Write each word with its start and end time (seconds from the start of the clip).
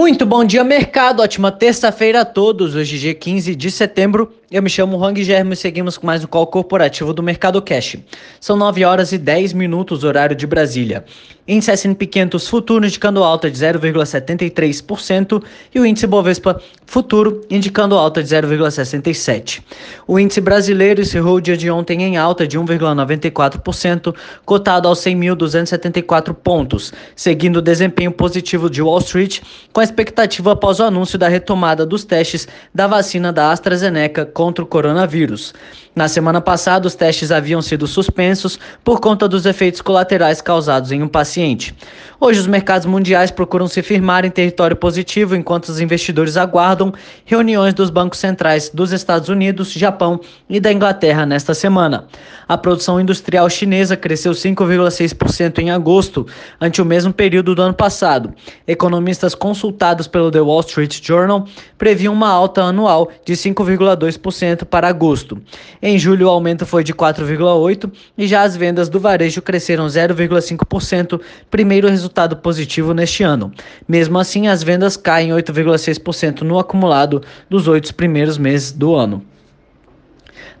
Muito 0.00 0.24
bom 0.24 0.42
dia, 0.42 0.64
mercado. 0.64 1.20
Ótima 1.20 1.52
terça-feira 1.52 2.22
a 2.22 2.24
todos. 2.24 2.74
Hoje, 2.74 2.98
dia 2.98 3.14
15 3.14 3.54
de 3.54 3.70
setembro. 3.70 4.32
Eu 4.50 4.64
me 4.64 4.68
chamo 4.68 5.00
Hang 5.00 5.22
Germo 5.22 5.52
e 5.52 5.56
seguimos 5.56 5.96
com 5.96 6.04
mais 6.04 6.24
um 6.24 6.26
call 6.26 6.44
corporativo 6.44 7.12
do 7.12 7.22
Mercado 7.22 7.62
Cash. 7.62 7.98
São 8.40 8.56
9 8.56 8.84
horas 8.84 9.12
e 9.12 9.18
10 9.18 9.52
minutos, 9.52 10.02
horário 10.02 10.34
de 10.34 10.44
Brasília. 10.44 11.04
Índice 11.46 11.70
S&P 11.70 12.06
500 12.06 12.48
futuro 12.48 12.84
indicando 12.84 13.22
alta 13.22 13.48
de 13.48 13.56
0,73% 13.56 15.42
e 15.72 15.80
o 15.80 15.86
índice 15.86 16.06
Bovespa 16.06 16.60
futuro 16.84 17.44
indicando 17.48 17.96
alta 17.96 18.22
de 18.22 18.28
0,67%. 18.28 19.60
O 20.06 20.18
índice 20.18 20.40
brasileiro 20.40 21.00
encerrou 21.00 21.36
o 21.36 21.40
dia 21.40 21.56
de 21.56 21.70
ontem 21.70 22.02
em 22.02 22.16
alta 22.16 22.46
de 22.46 22.58
1,94%, 22.58 24.14
cotado 24.44 24.88
aos 24.88 24.98
100.274 25.00 26.34
pontos, 26.34 26.92
seguindo 27.14 27.56
o 27.56 27.62
desempenho 27.62 28.10
positivo 28.10 28.68
de 28.68 28.82
Wall 28.82 28.98
Street, 28.98 29.40
com 29.72 29.80
a 29.80 29.84
expectativa 29.84 30.52
após 30.52 30.80
o 30.80 30.84
anúncio 30.84 31.16
da 31.16 31.28
retomada 31.28 31.86
dos 31.86 32.04
testes 32.04 32.48
da 32.74 32.88
vacina 32.88 33.32
da 33.32 33.52
AstraZeneca 33.52 34.26
contra 34.40 34.64
o 34.64 34.66
coronavírus. 34.66 35.52
Na 35.94 36.06
semana 36.06 36.40
passada, 36.40 36.86
os 36.86 36.94
testes 36.94 37.32
haviam 37.32 37.60
sido 37.60 37.84
suspensos 37.86 38.60
por 38.84 39.00
conta 39.00 39.26
dos 39.26 39.44
efeitos 39.44 39.80
colaterais 39.80 40.40
causados 40.40 40.92
em 40.92 41.02
um 41.02 41.08
paciente. 41.08 41.74
Hoje, 42.20 42.38
os 42.38 42.46
mercados 42.46 42.86
mundiais 42.86 43.30
procuram 43.30 43.66
se 43.66 43.82
firmar 43.82 44.24
em 44.24 44.30
território 44.30 44.76
positivo 44.76 45.34
enquanto 45.34 45.70
os 45.70 45.80
investidores 45.80 46.36
aguardam 46.36 46.92
reuniões 47.24 47.74
dos 47.74 47.90
bancos 47.90 48.18
centrais 48.18 48.68
dos 48.68 48.92
Estados 48.92 49.28
Unidos, 49.28 49.72
Japão 49.72 50.20
e 50.48 50.60
da 50.60 50.72
Inglaterra 50.72 51.26
nesta 51.26 51.54
semana. 51.54 52.06
A 52.46 52.58
produção 52.58 53.00
industrial 53.00 53.48
chinesa 53.48 53.96
cresceu 53.96 54.32
5,6% 54.32 55.58
em 55.60 55.70
agosto, 55.70 56.26
ante 56.60 56.82
o 56.82 56.84
mesmo 56.84 57.12
período 57.12 57.54
do 57.54 57.62
ano 57.62 57.74
passado. 57.74 58.34
Economistas 58.66 59.34
consultados 59.34 60.06
pelo 60.06 60.30
The 60.30 60.40
Wall 60.40 60.60
Street 60.60 61.00
Journal 61.02 61.46
previam 61.78 62.12
uma 62.12 62.28
alta 62.28 62.62
anual 62.62 63.10
de 63.24 63.32
5,2% 63.32 64.64
para 64.66 64.88
agosto. 64.88 65.40
Em 65.82 65.98
julho, 65.98 66.26
o 66.26 66.30
aumento 66.30 66.66
foi 66.66 66.84
de 66.84 66.92
4,8% 66.92 67.90
e 68.18 68.26
já 68.26 68.42
as 68.42 68.54
vendas 68.54 68.88
do 68.88 69.00
varejo 69.00 69.40
cresceram 69.40 69.86
0,5%, 69.86 71.20
primeiro 71.50 71.88
resultado 71.88 72.36
positivo 72.36 72.92
neste 72.92 73.22
ano. 73.22 73.50
Mesmo 73.88 74.18
assim, 74.18 74.46
as 74.46 74.62
vendas 74.62 74.96
caem 74.96 75.30
8,6% 75.30 76.42
no 76.42 76.58
acumulado 76.58 77.22
dos 77.48 77.66
oito 77.66 77.94
primeiros 77.94 78.36
meses 78.36 78.72
do 78.72 78.94
ano. 78.94 79.24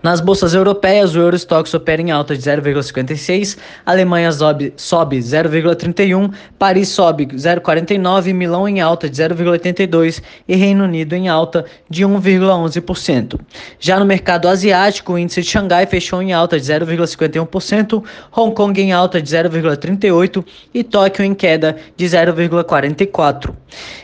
Nas 0.02 0.18
bolsas 0.18 0.54
europeias, 0.54 1.14
o 1.14 1.18
Eurostox 1.18 1.74
opera 1.74 2.00
em 2.00 2.10
alta 2.10 2.34
de 2.34 2.42
0,56, 2.42 3.58
Alemanha 3.84 4.32
sobe, 4.32 4.72
sobe 4.74 5.18
0,31, 5.18 6.32
Paris 6.58 6.88
sobe 6.88 7.26
0,49, 7.26 8.32
Milão 8.32 8.66
em 8.66 8.80
alta 8.80 9.10
de 9.10 9.22
0,82 9.22 10.22
e 10.48 10.56
Reino 10.56 10.84
Unido 10.84 11.12
em 11.12 11.28
alta 11.28 11.66
de 11.88 12.02
1,11%. 12.02 13.38
Já 13.78 13.98
no 13.98 14.06
mercado 14.06 14.48
asiático, 14.48 15.12
o 15.12 15.18
índice 15.18 15.42
de 15.42 15.48
Xangai 15.48 15.84
fechou 15.84 16.22
em 16.22 16.32
alta 16.32 16.58
de 16.58 16.64
0,51%, 16.64 18.02
Hong 18.34 18.54
Kong 18.54 18.80
em 18.80 18.92
alta 18.92 19.20
de 19.20 19.30
0,38 19.30 20.42
e 20.72 20.82
Tóquio 20.82 21.26
em 21.26 21.34
queda 21.34 21.76
de 21.94 22.06
0,44. 22.06 23.54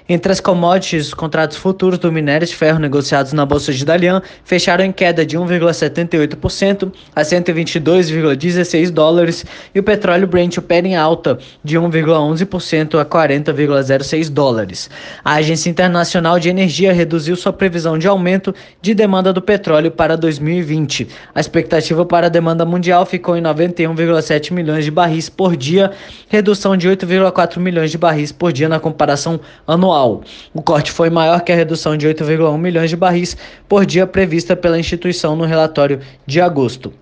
Entre 0.08 0.30
as 0.30 0.40
commodities, 0.40 1.08
os 1.08 1.14
contratos 1.14 1.56
futuros 1.56 1.98
do 1.98 2.12
minério 2.12 2.46
de 2.46 2.54
ferro 2.54 2.78
negociados 2.78 3.32
na 3.32 3.46
bolsa 3.46 3.72
de 3.72 3.84
Dalian 3.84 4.22
fecharam 4.44 4.84
em 4.84 4.92
queda 4.92 5.24
de 5.24 5.36
1,7 5.38 5.85
0,78% 5.90 6.92
a 7.14 7.22
122,16 7.22 8.90
dólares 8.90 9.44
e 9.74 9.80
o 9.80 9.82
petróleo 9.82 10.26
Brent 10.26 10.58
opera 10.58 10.86
em 10.86 10.96
alta 10.96 11.38
de 11.62 11.78
1,11% 11.78 13.00
a 13.00 13.04
40,06 13.04 14.30
dólares. 14.30 14.90
A 15.24 15.34
Agência 15.34 15.70
Internacional 15.70 16.38
de 16.38 16.48
Energia 16.48 16.92
reduziu 16.92 17.36
sua 17.36 17.52
previsão 17.52 17.98
de 17.98 18.08
aumento 18.08 18.54
de 18.80 18.94
demanda 18.94 19.32
do 19.32 19.42
petróleo 19.42 19.90
para 19.90 20.16
2020. 20.16 21.08
A 21.34 21.40
expectativa 21.40 22.04
para 22.04 22.26
a 22.26 22.30
demanda 22.30 22.64
mundial 22.64 23.06
ficou 23.06 23.36
em 23.36 23.42
91,7 23.42 24.52
milhões 24.52 24.84
de 24.84 24.90
barris 24.90 25.28
por 25.28 25.56
dia, 25.56 25.92
redução 26.28 26.76
de 26.76 26.88
8,4 26.88 27.58
milhões 27.58 27.90
de 27.90 27.98
barris 27.98 28.32
por 28.32 28.52
dia 28.52 28.68
na 28.68 28.80
comparação 28.80 29.40
anual. 29.66 30.22
O 30.52 30.62
corte 30.62 30.90
foi 30.90 31.10
maior 31.10 31.40
que 31.40 31.52
a 31.52 31.56
redução 31.56 31.96
de 31.96 32.06
8,1 32.06 32.58
milhões 32.58 32.90
de 32.90 32.96
barris 32.96 33.36
por 33.68 33.84
dia 33.84 34.06
prevista 34.06 34.56
pela 34.56 34.78
instituição 34.78 35.36
no 35.36 35.44
relatório 35.44 35.75
relatório 35.76 36.00
de 36.26 36.40
agosto. 36.40 36.92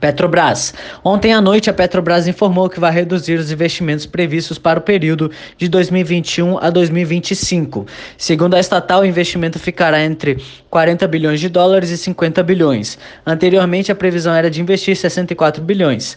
Petrobras. 0.00 0.74
Ontem 1.04 1.32
à 1.32 1.40
noite, 1.40 1.68
a 1.68 1.72
Petrobras 1.72 2.28
informou 2.28 2.68
que 2.68 2.78
vai 2.78 2.92
reduzir 2.92 3.34
os 3.34 3.50
investimentos 3.50 4.06
previstos 4.06 4.56
para 4.56 4.78
o 4.78 4.82
período 4.82 5.30
de 5.56 5.68
2021 5.68 6.58
a 6.58 6.70
2025. 6.70 7.84
Segundo 8.16 8.54
a 8.54 8.60
estatal, 8.60 9.00
o 9.00 9.04
investimento 9.04 9.58
ficará 9.58 10.00
entre 10.00 10.40
40 10.70 11.06
bilhões 11.08 11.40
de 11.40 11.48
dólares 11.48 11.90
e 11.90 11.98
50 11.98 12.42
bilhões. 12.44 12.96
Anteriormente, 13.26 13.90
a 13.90 13.94
previsão 13.94 14.34
era 14.34 14.48
de 14.48 14.60
investir 14.60 14.96
64 14.96 15.62
bilhões. 15.62 16.16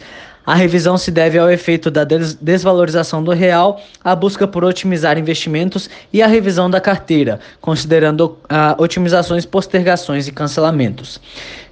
A 0.52 0.56
revisão 0.56 0.98
se 0.98 1.12
deve 1.12 1.40
ao 1.40 1.50
efeito 1.50 1.90
da 1.90 2.04
desvalorização 2.04 3.24
do 3.24 3.32
real, 3.32 3.80
a 4.04 4.14
busca 4.14 4.46
por 4.46 4.66
otimizar 4.66 5.18
investimentos 5.18 5.90
e 6.12 6.22
a 6.22 6.28
revisão 6.28 6.70
da 6.70 6.82
carteira, 6.82 7.40
considerando 7.62 8.26
uh, 8.26 8.76
otimizações, 8.78 9.46
postergações 9.46 10.28
e 10.28 10.32
cancelamentos. 10.34 11.22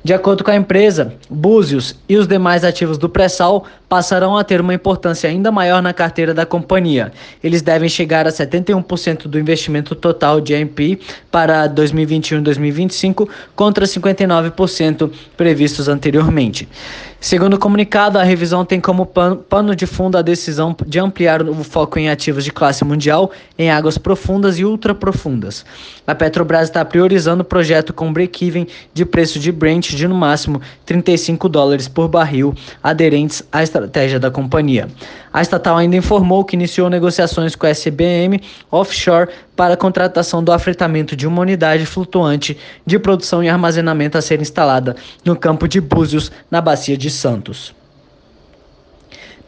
De 0.01 0.13
acordo 0.13 0.45
com 0.45 0.51
a 0.51 0.55
empresa, 0.55 1.13
Búzios 1.29 1.93
e 2.07 2.15
os 2.15 2.25
demais 2.25 2.63
ativos 2.63 2.97
do 2.97 3.09
pré-sal 3.09 3.65
passarão 3.89 4.37
a 4.37 4.45
ter 4.45 4.61
uma 4.61 4.73
importância 4.73 5.29
ainda 5.29 5.51
maior 5.51 5.81
na 5.81 5.91
carteira 5.91 6.33
da 6.33 6.45
companhia. 6.45 7.11
Eles 7.43 7.61
devem 7.61 7.89
chegar 7.89 8.25
a 8.25 8.31
71% 8.31 9.23
do 9.23 9.37
investimento 9.37 9.95
total 9.95 10.39
de 10.39 10.55
AMP 10.55 11.01
para 11.29 11.67
2021 11.67 12.37
e 12.37 12.41
2025, 12.41 13.29
contra 13.53 13.85
59% 13.85 15.11
previstos 15.35 15.89
anteriormente. 15.89 16.69
Segundo 17.19 17.55
o 17.55 17.59
comunicado, 17.59 18.17
a 18.17 18.23
revisão 18.23 18.63
tem 18.69 18.79
como 18.79 19.03
pano 19.03 19.75
de 19.75 19.87
fundo 19.87 20.15
a 20.15 20.21
decisão 20.21 20.75
de 20.85 20.99
ampliar 20.99 21.41
o 21.41 21.63
foco 21.63 21.97
em 21.97 22.07
ativos 22.07 22.43
de 22.43 22.51
classe 22.51 22.85
mundial 22.85 23.31
em 23.57 23.71
águas 23.71 23.97
profundas 23.97 24.59
e 24.59 24.63
ultraprofundas. 24.63 25.65
A 26.05 26.13
Petrobras 26.13 26.69
está 26.69 26.85
priorizando 26.85 27.41
o 27.41 27.45
projeto 27.45 27.91
com 27.91 28.13
break-even 28.13 28.67
de 28.93 29.05
preço 29.05 29.39
de 29.39 29.51
Brent 29.51 29.89
de 29.95 30.07
no 30.07 30.13
máximo 30.13 30.61
35 30.85 31.49
dólares 31.49 31.87
por 31.87 32.07
barril, 32.07 32.53
aderentes 32.83 33.41
à 33.51 33.63
estratégia 33.63 34.19
da 34.19 34.29
companhia. 34.29 34.87
A 35.33 35.41
estatal 35.41 35.75
ainda 35.75 35.95
informou 35.95 36.45
que 36.45 36.55
iniciou 36.55 36.91
negociações 36.91 37.55
com 37.55 37.65
a 37.65 37.69
SBM 37.69 38.39
Offshore 38.71 39.29
para 39.55 39.73
a 39.73 39.77
contratação 39.77 40.43
do 40.43 40.51
afretamento 40.51 41.15
de 41.15 41.25
uma 41.25 41.41
unidade 41.41 41.87
flutuante 41.87 42.55
de 42.85 42.99
produção 42.99 43.43
e 43.43 43.49
armazenamento 43.49 44.15
a 44.15 44.21
ser 44.21 44.39
instalada 44.39 44.95
no 45.25 45.35
campo 45.35 45.67
de 45.67 45.81
Búzios, 45.81 46.31
na 46.51 46.61
Bacia 46.61 46.95
de 46.95 47.09
Santos. 47.09 47.73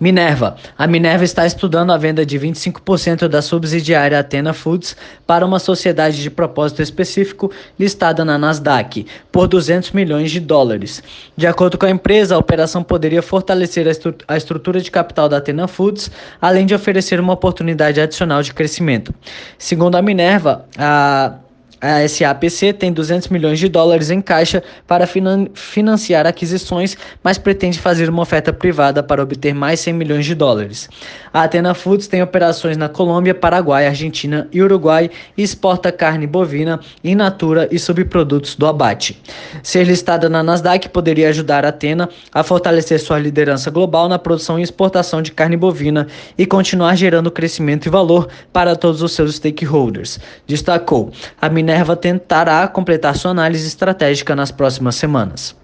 Minerva. 0.01 0.55
A 0.75 0.87
Minerva 0.87 1.23
está 1.23 1.45
estudando 1.45 1.91
a 1.91 1.97
venda 1.97 2.25
de 2.25 2.39
25% 2.39 3.27
da 3.27 3.39
subsidiária 3.39 4.17
Atena 4.17 4.51
Foods 4.51 4.97
para 5.27 5.45
uma 5.45 5.59
sociedade 5.59 6.23
de 6.23 6.29
propósito 6.31 6.81
específico 6.81 7.51
listada 7.79 8.25
na 8.25 8.35
Nasdaq 8.35 9.05
por 9.31 9.47
200 9.47 9.91
milhões 9.91 10.31
de 10.31 10.39
dólares. 10.39 11.03
De 11.37 11.45
acordo 11.45 11.77
com 11.77 11.85
a 11.85 11.91
empresa, 11.91 12.33
a 12.33 12.39
operação 12.39 12.81
poderia 12.81 13.21
fortalecer 13.21 13.87
a, 13.87 13.91
estru 13.91 14.15
a 14.27 14.35
estrutura 14.35 14.81
de 14.81 14.89
capital 14.89 15.29
da 15.29 15.37
Atena 15.37 15.67
Foods, 15.67 16.09
além 16.41 16.65
de 16.65 16.73
oferecer 16.73 17.19
uma 17.19 17.33
oportunidade 17.33 18.01
adicional 18.01 18.41
de 18.41 18.55
crescimento. 18.55 19.13
Segundo 19.55 19.97
a 19.97 20.01
Minerva, 20.01 20.65
a 20.79 21.35
a 21.79 22.07
SAPC 22.07 22.73
tem 22.73 22.91
200 22.91 23.29
milhões 23.29 23.59
de 23.59 23.67
dólares 23.67 24.09
em 24.09 24.21
caixa 24.21 24.63
para 24.85 25.07
finan 25.07 25.47
financiar 25.53 26.27
aquisições, 26.27 26.97
mas 27.23 27.37
pretende 27.37 27.79
fazer 27.79 28.09
uma 28.09 28.21
oferta 28.21 28.53
privada 28.53 29.01
para 29.01 29.23
obter 29.23 29.53
mais 29.53 29.79
100 29.79 29.93
milhões 29.93 30.25
de 30.25 30.35
dólares. 30.35 30.89
A 31.33 31.43
Atena 31.43 31.73
Foods 31.73 32.07
tem 32.07 32.21
operações 32.21 32.77
na 32.77 32.89
Colômbia, 32.89 33.33
Paraguai, 33.33 33.87
Argentina 33.87 34.47
e 34.51 34.61
Uruguai 34.61 35.09
e 35.37 35.41
exporta 35.41 35.91
carne 35.91 36.27
bovina, 36.27 36.79
in 37.03 37.15
natura 37.15 37.67
e 37.71 37.79
subprodutos 37.79 38.55
do 38.55 38.67
abate. 38.67 39.19
Ser 39.63 39.85
listada 39.85 40.29
na 40.29 40.43
Nasdaq 40.43 40.89
poderia 40.89 41.29
ajudar 41.29 41.65
a 41.65 41.69
Atena 41.69 42.09
a 42.33 42.43
fortalecer 42.43 42.99
sua 42.99 43.17
liderança 43.17 43.71
global 43.71 44.07
na 44.09 44.19
produção 44.19 44.59
e 44.59 44.63
exportação 44.63 45.21
de 45.21 45.31
carne 45.31 45.57
bovina 45.57 46.07
e 46.37 46.45
continuar 46.45 46.95
gerando 46.95 47.31
crescimento 47.31 47.85
e 47.85 47.89
valor 47.89 48.27
para 48.51 48.75
todos 48.75 49.01
os 49.01 49.13
seus 49.13 49.35
stakeholders. 49.35 50.19
Destacou. 50.45 51.11
A 51.41 51.49
Minerva 51.61 51.95
tentará 51.95 52.67
completar 52.67 53.15
sua 53.15 53.29
análise 53.29 53.67
estratégica 53.67 54.35
nas 54.35 54.49
próximas 54.49 54.95
semanas. 54.95 55.55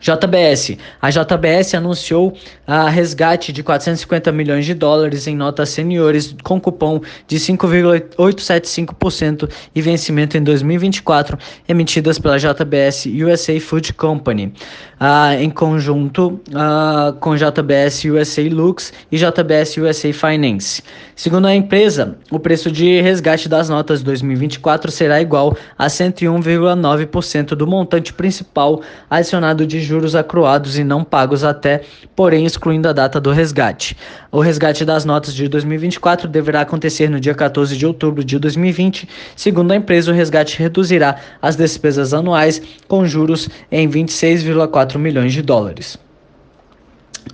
JBS. 0.00 0.76
A 1.00 1.10
JBS 1.10 1.74
anunciou 1.74 2.36
a 2.66 2.88
resgate 2.88 3.52
de 3.52 3.62
450 3.62 4.32
milhões 4.32 4.64
de 4.64 4.72
dólares 4.74 5.26
em 5.26 5.36
notas 5.36 5.68
seniores 5.68 6.34
com 6.42 6.58
cupom 6.60 7.02
de 7.26 7.38
5,875% 7.38 9.50
e 9.74 9.82
vencimento 9.82 10.38
em 10.38 10.42
2024, 10.42 11.38
emitidas 11.68 12.18
pela 12.18 12.38
JBS 12.38 13.04
USA 13.06 13.60
Food 13.60 13.92
Company, 13.92 14.54
ah, 14.98 15.36
em 15.36 15.50
conjunto 15.50 16.40
ah, 16.54 17.12
com 17.20 17.36
JBS 17.36 18.06
USA 18.06 18.48
Lux 18.50 18.94
e 19.12 19.18
JBS 19.18 19.76
USA 19.76 20.10
Finance. 20.12 20.82
Segundo 21.14 21.46
a 21.46 21.54
empresa, 21.54 22.16
o 22.30 22.38
preço 22.38 22.70
de 22.70 23.02
resgate 23.02 23.46
das 23.48 23.68
notas 23.68 24.02
2024 24.02 24.90
será 24.90 25.20
igual 25.20 25.54
a 25.76 25.86
101,9% 25.86 27.48
do 27.48 27.66
montante 27.66 28.14
principal 28.14 28.80
adicionado 29.10 29.66
de 29.66 29.89
juros 29.90 30.14
acruados 30.14 30.78
e 30.78 30.84
não 30.84 31.02
pagos 31.02 31.42
até, 31.42 31.82
porém 32.14 32.46
excluindo 32.46 32.88
a 32.88 32.92
data 32.92 33.20
do 33.20 33.32
resgate. 33.32 33.96
O 34.30 34.38
resgate 34.38 34.84
das 34.84 35.04
notas 35.04 35.34
de 35.34 35.48
2024 35.48 36.28
deverá 36.28 36.60
acontecer 36.60 37.10
no 37.10 37.18
dia 37.18 37.34
14 37.34 37.76
de 37.76 37.84
outubro 37.84 38.22
de 38.22 38.38
2020. 38.38 39.08
Segundo 39.34 39.72
a 39.72 39.76
empresa, 39.76 40.12
o 40.12 40.14
resgate 40.14 40.56
reduzirá 40.58 41.16
as 41.42 41.56
despesas 41.56 42.14
anuais 42.14 42.62
com 42.86 43.04
juros 43.04 43.48
em 43.70 43.88
26,4 43.88 44.96
milhões 44.96 45.32
de 45.32 45.42
dólares. 45.42 45.98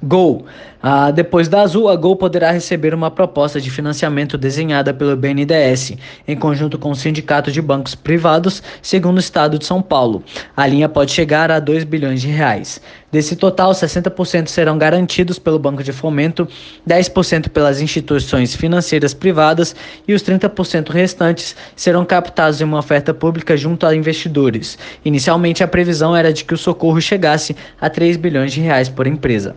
Gol. 0.03 0.47
Ah, 0.83 1.11
depois 1.11 1.49
da 1.49 1.63
Azul, 1.63 1.89
a 1.89 1.97
Gol 1.97 2.15
poderá 2.15 2.51
receber 2.51 2.95
uma 2.95 3.11
proposta 3.11 3.61
de 3.61 3.71
financiamento 3.71 4.39
desenhada 4.39 4.95
pelo 4.95 5.17
BNDES, 5.17 5.95
em 6.29 6.37
conjunto 6.37 6.79
com 6.79 6.91
o 6.91 6.95
Sindicato 6.95 7.51
de 7.51 7.61
Bancos 7.61 7.95
Privados, 7.95 8.63
segundo 8.81 9.17
o 9.17 9.21
Estado 9.21 9.59
de 9.59 9.67
São 9.67 9.83
Paulo. 9.83 10.23
A 10.57 10.67
linha 10.67 10.89
pode 10.89 11.11
chegar 11.13 11.51
a 11.51 11.59
2 11.59 11.83
bilhões 11.85 12.21
de 12.21 12.29
reais. 12.29 12.81
Desse 13.11 13.35
total, 13.35 13.73
60% 13.73 14.49
serão 14.49 14.79
garantidos 14.79 15.39
pelo 15.39 15.59
Banco 15.59 15.83
de 15.83 15.93
Fomento, 15.93 16.47
10% 16.89 17.49
pelas 17.49 17.81
instituições 17.81 18.55
financeiras 18.55 19.15
privadas 19.15 19.75
e 20.07 20.13
os 20.13 20.23
30% 20.23 20.91
restantes 20.91 21.57
serão 21.75 22.05
captados 22.05 22.61
em 22.61 22.65
uma 22.65 22.79
oferta 22.79 23.15
pública 23.15 23.57
junto 23.57 23.87
a 23.87 23.97
investidores. 23.97 24.79
Inicialmente, 25.05 25.65
a 25.65 25.69
previsão 25.69 26.15
era 26.15 26.33
de 26.33 26.45
que 26.45 26.55
o 26.55 26.59
socorro 26.59 27.01
chegasse 27.01 27.57
a 27.81 27.89
3 27.89 28.17
bilhões 28.19 28.53
de 28.53 28.61
reais 28.61 28.89
por 28.89 29.07
empresa. 29.07 29.57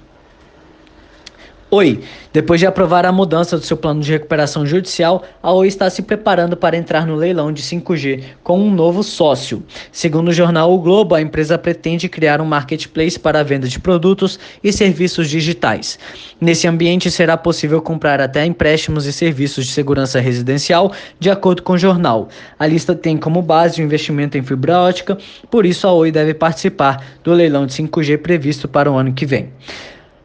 Oi, 1.72 2.00
depois 2.34 2.60
de 2.60 2.66
aprovar 2.66 3.06
a 3.06 3.12
mudança 3.12 3.56
do 3.56 3.64
seu 3.64 3.78
plano 3.78 4.02
de 4.02 4.12
recuperação 4.12 4.66
judicial, 4.66 5.24
a 5.42 5.52
Oi 5.52 5.68
está 5.68 5.88
se 5.88 6.02
preparando 6.02 6.58
para 6.58 6.76
entrar 6.76 7.06
no 7.06 7.16
leilão 7.16 7.54
de 7.54 7.62
5G 7.62 8.24
com 8.42 8.60
um 8.60 8.74
novo 8.74 9.04
sócio. 9.04 9.64
Segundo 9.92 10.30
o 10.30 10.34
jornal 10.34 10.74
O 10.74 10.80
Globo, 10.80 11.14
a 11.14 11.22
empresa 11.22 11.60
pretende 11.60 12.10
criar 12.10 12.42
um 12.42 12.46
marketplace 12.46 13.20
para 13.20 13.42
a 13.42 13.44
venda 13.44 13.68
de 13.68 13.80
produtos 13.80 14.40
e 14.64 14.74
serviços 14.74 15.30
digitais. 15.30 16.00
Nesse 16.42 16.68
ambiente 16.68 17.12
será 17.12 17.38
possível 17.38 17.84
comprar 17.84 18.20
até 18.20 18.44
empréstimos 18.44 19.06
e 19.06 19.14
serviços 19.14 19.68
de 19.68 19.72
segurança 19.72 20.20
residencial, 20.20 20.92
de 21.20 21.30
acordo 21.30 21.62
com 21.62 21.74
o 21.74 21.78
jornal. 21.78 22.30
A 22.58 22.66
lista 22.66 22.96
tem 22.96 23.16
como 23.16 23.44
base 23.44 23.80
o 23.80 23.86
investimento 23.86 24.40
em 24.40 24.42
fibra 24.42 24.80
ótica, 24.80 25.20
por 25.52 25.68
isso 25.68 25.88
a 25.88 25.94
Oi 25.94 26.12
deve 26.12 26.34
participar 26.34 27.06
do 27.24 27.32
leilão 27.32 27.68
de 27.68 27.74
5G 27.74 28.18
previsto 28.18 28.68
para 28.68 28.92
o 28.92 28.98
ano 28.98 29.14
que 29.14 29.28
vem. 29.28 29.54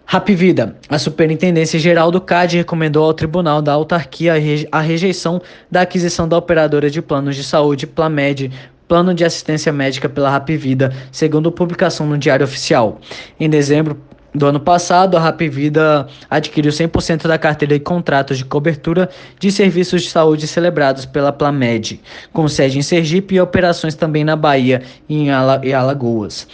Rapvida. 0.06 0.76
A 0.88 0.98
Superintendência 0.98 1.78
Geral 1.78 2.10
do 2.10 2.20
CAD 2.20 2.58
recomendou 2.58 3.04
ao 3.04 3.14
Tribunal 3.14 3.62
da 3.62 3.72
Autarquia 3.72 4.34
a 4.70 4.80
rejeição 4.80 5.40
da 5.70 5.80
aquisição 5.80 6.28
da 6.28 6.36
operadora 6.36 6.90
de 6.90 7.00
planos 7.00 7.34
de 7.34 7.42
saúde 7.42 7.86
Plamed 7.86 8.52
Plano 8.86 9.14
de 9.14 9.24
Assistência 9.24 9.72
Médica 9.72 10.08
pela 10.08 10.28
Rapvida, 10.30 10.92
segundo 11.10 11.50
publicação 11.50 12.06
no 12.06 12.18
Diário 12.18 12.44
Oficial. 12.44 13.00
Em 13.40 13.48
dezembro 13.48 13.98
do 14.34 14.46
ano 14.46 14.60
passado, 14.60 15.16
a 15.16 15.20
Rapvida 15.20 16.06
adquiriu 16.28 16.70
100% 16.70 17.26
da 17.26 17.38
carteira 17.38 17.78
de 17.78 17.84
contratos 17.84 18.36
de 18.36 18.44
cobertura 18.44 19.08
de 19.38 19.50
serviços 19.50 20.02
de 20.02 20.10
saúde 20.10 20.46
celebrados 20.46 21.06
pela 21.06 21.32
Plamed, 21.32 22.00
com 22.32 22.46
sede 22.46 22.78
em 22.78 22.82
Sergipe 22.82 23.36
e 23.36 23.40
operações 23.40 23.94
também 23.94 24.22
na 24.22 24.36
Bahia 24.36 24.82
e 25.08 25.16
em 25.16 25.30
Alagoas. 25.30 26.46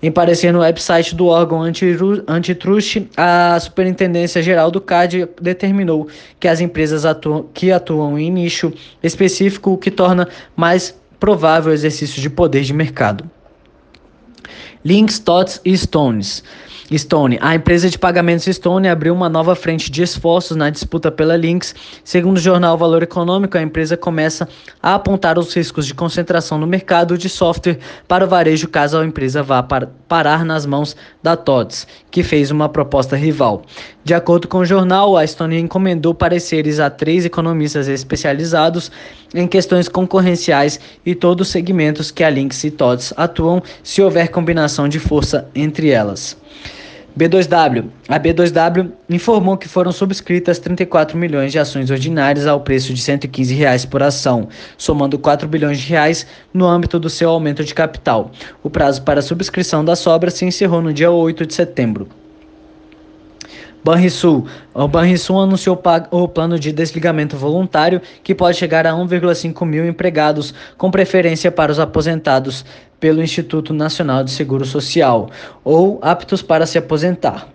Em 0.00 0.12
parecer 0.12 0.52
no 0.52 0.60
website 0.60 1.12
do 1.12 1.26
órgão 1.26 1.60
antitruste, 1.60 3.10
a 3.16 3.58
Superintendência 3.58 4.40
Geral 4.40 4.70
do 4.70 4.80
CAD 4.80 5.28
determinou 5.42 6.06
que 6.38 6.46
as 6.46 6.60
empresas 6.60 7.04
atuam, 7.04 7.46
que 7.52 7.72
atuam 7.72 8.16
em 8.16 8.30
nicho 8.30 8.72
específico, 9.02 9.72
o 9.72 9.76
que 9.76 9.90
torna 9.90 10.28
mais 10.54 10.96
provável 11.18 11.72
o 11.72 11.74
exercício 11.74 12.22
de 12.22 12.30
poder 12.30 12.62
de 12.62 12.72
mercado. 12.72 13.28
Links, 14.84 15.18
TOTS 15.18 15.60
e 15.64 15.76
Stones. 15.76 16.44
Stone. 16.96 17.38
A 17.40 17.54
empresa 17.54 17.90
de 17.90 17.98
pagamentos 17.98 18.46
Stone 18.46 18.88
abriu 18.88 19.12
uma 19.12 19.28
nova 19.28 19.54
frente 19.54 19.90
de 19.90 20.02
esforços 20.02 20.56
na 20.56 20.70
disputa 20.70 21.10
pela 21.10 21.36
Lynx. 21.36 21.74
Segundo 22.02 22.38
o 22.38 22.40
jornal 22.40 22.78
Valor 22.78 23.02
Econômico, 23.02 23.58
a 23.58 23.62
empresa 23.62 23.96
começa 23.96 24.48
a 24.82 24.94
apontar 24.94 25.38
os 25.38 25.54
riscos 25.54 25.86
de 25.86 25.94
concentração 25.94 26.56
no 26.56 26.66
mercado 26.66 27.18
de 27.18 27.28
software 27.28 27.78
para 28.06 28.24
o 28.24 28.28
varejo 28.28 28.68
caso 28.68 28.96
a 28.96 29.04
empresa 29.04 29.42
vá 29.42 29.62
parar 29.62 30.44
nas 30.44 30.64
mãos 30.64 30.96
da 31.22 31.36
TOTS, 31.36 31.86
que 32.10 32.22
fez 32.22 32.50
uma 32.50 32.68
proposta 32.68 33.16
rival. 33.16 33.62
De 34.02 34.14
acordo 34.14 34.48
com 34.48 34.58
o 34.58 34.64
jornal, 34.64 35.16
a 35.16 35.26
Stone 35.26 35.58
encomendou 35.58 36.14
pareceres 36.14 36.80
a 36.80 36.88
três 36.88 37.26
economistas 37.26 37.88
especializados 37.88 38.90
em 39.34 39.46
questões 39.46 39.88
concorrenciais 39.88 40.80
e 41.04 41.14
todos 41.14 41.48
os 41.48 41.52
segmentos 41.52 42.10
que 42.10 42.24
a 42.24 42.30
Lynx 42.30 42.64
e 42.64 42.70
TOTS 42.70 43.12
atuam 43.16 43.62
se 43.82 44.00
houver 44.00 44.28
combinação 44.28 44.88
de 44.88 44.98
força 44.98 45.46
entre 45.54 45.90
elas. 45.90 46.36
B2W. 47.18 47.86
A 48.08 48.20
B2W 48.20 48.92
informou 49.10 49.56
que 49.56 49.68
foram 49.68 49.90
subscritas 49.90 50.60
34 50.60 51.18
milhões 51.18 51.50
de 51.50 51.58
ações 51.58 51.90
ordinárias 51.90 52.46
ao 52.46 52.60
preço 52.60 52.94
de 52.94 53.02
115 53.02 53.52
reais 53.54 53.84
por 53.84 54.04
ação, 54.04 54.48
somando 54.76 55.18
4 55.18 55.48
bilhões 55.48 55.80
de 55.80 55.88
reais 55.88 56.24
no 56.54 56.64
âmbito 56.64 56.96
do 57.00 57.10
seu 57.10 57.28
aumento 57.30 57.64
de 57.64 57.74
capital. 57.74 58.30
O 58.62 58.70
prazo 58.70 59.02
para 59.02 59.18
a 59.18 59.22
subscrição 59.22 59.84
das 59.84 59.98
sobras 59.98 60.34
se 60.34 60.44
encerrou 60.44 60.80
no 60.80 60.92
dia 60.92 61.10
8 61.10 61.44
de 61.44 61.54
setembro. 61.54 62.08
Banrisul. 63.88 64.46
O 64.74 64.86
Banrisul 64.86 65.40
anunciou 65.40 65.80
o 66.10 66.28
plano 66.28 66.58
de 66.58 66.72
desligamento 66.72 67.38
voluntário 67.38 68.02
que 68.22 68.34
pode 68.34 68.58
chegar 68.58 68.86
a 68.86 68.92
1,5 68.92 69.64
mil 69.64 69.88
empregados, 69.88 70.52
com 70.76 70.90
preferência 70.90 71.50
para 71.50 71.72
os 71.72 71.80
aposentados 71.80 72.66
pelo 73.00 73.22
Instituto 73.22 73.72
Nacional 73.72 74.22
de 74.22 74.30
Seguro 74.30 74.66
Social 74.66 75.30
ou 75.64 75.98
aptos 76.02 76.42
para 76.42 76.66
se 76.66 76.76
aposentar. 76.76 77.48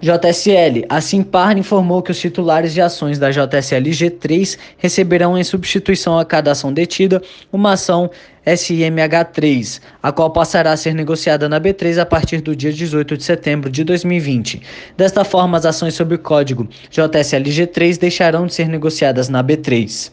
JSL. 0.00 0.84
A 0.88 1.00
Simpar 1.00 1.56
informou 1.56 2.02
que 2.02 2.10
os 2.10 2.18
titulares 2.18 2.74
de 2.74 2.80
ações 2.80 3.18
da 3.18 3.30
JSL 3.30 3.84
G3 3.84 4.58
receberão 4.76 5.38
em 5.38 5.44
substituição 5.44 6.18
a 6.18 6.24
cada 6.24 6.50
ação 6.50 6.72
detida 6.72 7.22
uma 7.52 7.72
ação 7.72 8.10
SIMH3, 8.46 9.80
a 10.00 10.12
qual 10.12 10.30
passará 10.30 10.72
a 10.72 10.76
ser 10.76 10.94
negociada 10.94 11.48
na 11.48 11.60
B3 11.60 11.98
a 11.98 12.06
partir 12.06 12.40
do 12.40 12.54
dia 12.54 12.72
18 12.72 13.16
de 13.16 13.24
setembro 13.24 13.68
de 13.68 13.82
2020. 13.82 14.62
Desta 14.96 15.24
forma, 15.24 15.58
as 15.58 15.66
ações 15.66 15.94
sob 15.94 16.14
o 16.14 16.18
código 16.18 16.68
JSLG3 16.90 17.98
deixarão 17.98 18.46
de 18.46 18.54
ser 18.54 18.68
negociadas 18.68 19.28
na 19.28 19.42
B3. 19.42 20.12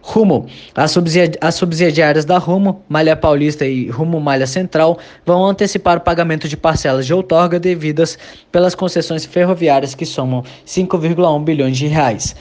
Rumo. 0.00 0.46
As, 0.74 1.54
subsidiárias 1.54 2.24
da 2.24 2.36
Rumo, 2.36 2.84
Malha 2.88 3.14
Paulista 3.14 3.64
e 3.64 3.88
Rumo 3.88 4.20
Malha 4.20 4.46
Central 4.48 4.98
vão 5.24 5.46
antecipar 5.46 5.98
o 5.98 6.00
pagamento 6.00 6.48
de 6.48 6.56
parcelas 6.56 7.06
de 7.06 7.14
outorga 7.14 7.58
devidas 7.58 8.18
pelas 8.50 8.74
concessões 8.74 9.24
ferroviárias 9.24 9.94
que 9.94 10.04
somam 10.04 10.42
5,1 10.66 11.44
bilhões 11.44 11.76
de 11.76 11.86
reais. 11.86 12.34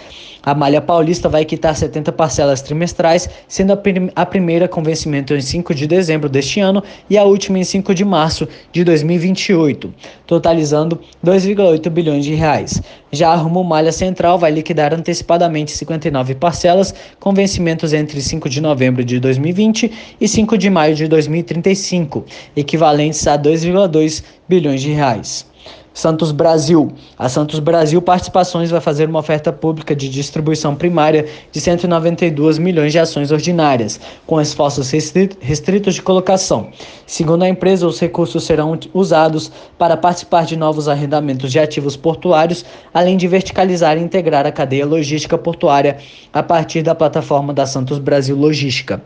A 0.43 0.55
Malha 0.55 0.81
Paulista 0.81 1.29
vai 1.29 1.45
quitar 1.45 1.75
70 1.75 2.12
parcelas 2.13 2.63
trimestrais, 2.63 3.29
sendo 3.48 3.74
a, 3.74 3.77
prim 3.77 4.10
a 4.15 4.25
primeira 4.25 4.67
com 4.67 4.81
vencimento 4.81 5.36
em 5.36 5.41
5 5.41 5.75
de 5.75 5.86
dezembro 5.86 6.27
deste 6.27 6.60
ano 6.60 6.83
e 7.07 7.15
a 7.15 7.24
última 7.24 7.60
em 7.60 7.63
5 7.63 7.93
de 7.93 8.03
março 8.03 8.48
de 8.71 8.83
2028, 8.83 9.93
totalizando 10.25 11.00
2,8 11.24 11.88
bilhões 11.91 12.25
de 12.25 12.33
reais. 12.33 12.81
Já 13.12 13.29
a 13.29 13.36
Rumo 13.36 13.63
Malha 13.63 13.91
Central 13.91 14.39
vai 14.39 14.50
liquidar 14.50 14.95
antecipadamente 14.95 15.71
59 15.71 16.33
parcelas 16.33 16.95
com 17.19 17.33
vencimentos 17.33 17.93
entre 17.93 18.19
5 18.19 18.50
de 18.50 18.62
novembro 18.62 19.05
de 19.05 19.19
2020 19.19 19.91
e 20.19 20.27
5 20.27 20.57
de 20.57 20.71
maio 20.71 20.95
de 20.95 21.07
2035, 21.07 22.25
equivalentes 22.55 23.27
a 23.27 23.38
2,2 23.38 24.24
bilhões 24.50 24.81
de 24.81 24.91
reais. 24.91 25.50
Santos 25.93 26.31
Brasil. 26.31 26.91
A 27.17 27.27
Santos 27.27 27.60
Brasil 27.60 28.01
Participações 28.01 28.71
vai 28.71 28.79
fazer 28.79 29.10
uma 29.10 29.19
oferta 29.19 29.51
pública 29.51 29.95
de 29.95 30.07
distribuição 30.07 30.75
primária 30.75 31.25
de 31.51 31.60
192 31.60 32.57
milhões 32.57 32.91
de 32.91 33.00
ações 33.00 33.31
ordinárias, 33.31 34.00
com 34.25 34.39
esforços 34.39 34.89
restritos 34.89 35.95
de 35.95 36.01
colocação. 36.01 36.69
Segundo 37.05 37.43
a 37.43 37.50
empresa, 37.50 37.86
os 37.86 38.00
recursos 38.00 38.43
serão 38.45 38.79
usados 38.93 39.51
para 39.77 39.98
participar 39.98 40.45
de 40.45 40.55
novos 40.55 40.88
arrendamentos 40.88 41.51
de 41.51 41.60
ativos 41.60 41.98
portuários, 41.98 42.63
além 42.93 43.17
de 43.17 43.27
verticalizar 43.27 43.98
e 43.98 44.01
integrar 44.01 44.45
a 44.45 44.51
cadeia 44.51 44.86
logística 44.86 45.38
portuária 45.38 45.98
a 46.31 46.41
partir 46.41 46.83
da 46.83 46.95
plataforma 46.95 47.53
da 47.53 47.65
Santos 47.65 48.00
Brasil 48.00 48.36
Logística. 48.36 49.01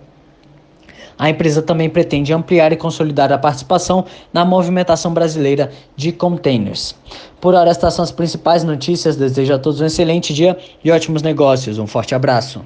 A 1.17 1.29
empresa 1.29 1.61
também 1.61 1.89
pretende 1.89 2.33
ampliar 2.33 2.71
e 2.71 2.75
consolidar 2.75 3.31
a 3.31 3.37
participação 3.37 4.05
na 4.33 4.43
movimentação 4.43 5.13
brasileira 5.13 5.71
de 5.95 6.11
containers. 6.11 6.95
Por 7.39 7.53
hora, 7.53 7.69
estas 7.69 7.93
são 7.93 8.03
as 8.03 8.11
principais 8.11 8.63
notícias. 8.63 9.15
Desejo 9.15 9.53
a 9.53 9.59
todos 9.59 9.79
um 9.81 9.85
excelente 9.85 10.33
dia 10.33 10.57
e 10.83 10.91
ótimos 10.91 11.21
negócios. 11.21 11.79
Um 11.79 11.87
forte 11.87 12.13
abraço. 12.13 12.61